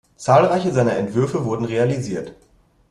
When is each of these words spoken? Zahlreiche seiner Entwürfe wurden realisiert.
Zahlreiche 0.17 0.71
seiner 0.71 0.95
Entwürfe 0.97 1.45
wurden 1.45 1.65
realisiert. 1.65 2.33